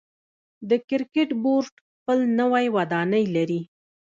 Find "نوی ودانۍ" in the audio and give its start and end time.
2.39-3.25